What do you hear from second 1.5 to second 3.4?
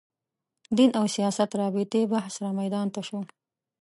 رابطې بحث رامیدان ته شو